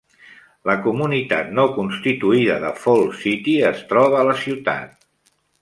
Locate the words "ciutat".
4.45-4.99